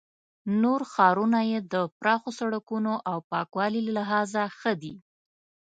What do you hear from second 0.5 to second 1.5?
نور ښارونه